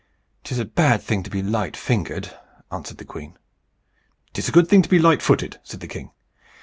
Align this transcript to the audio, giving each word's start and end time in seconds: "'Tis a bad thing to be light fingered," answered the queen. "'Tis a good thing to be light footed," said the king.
"'Tis 0.43 0.57
a 0.57 0.65
bad 0.65 0.99
thing 0.99 1.21
to 1.21 1.29
be 1.29 1.43
light 1.43 1.77
fingered," 1.77 2.33
answered 2.71 2.97
the 2.97 3.05
queen. 3.05 3.37
"'Tis 4.33 4.49
a 4.49 4.51
good 4.51 4.67
thing 4.67 4.81
to 4.81 4.89
be 4.89 4.97
light 4.97 5.21
footed," 5.21 5.59
said 5.63 5.79
the 5.79 5.87
king. 5.87 6.09